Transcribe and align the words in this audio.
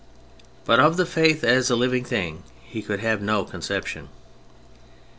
But 0.65 0.79
of 0.79 0.97
the 0.97 1.05
Faith 1.05 1.43
as 1.43 1.69
a 1.69 1.75
living 1.75 2.03
thing 2.03 2.41
he 2.63 2.81
could 2.81 3.01
have 3.01 3.21
no 3.21 3.43
conception. 3.45 4.09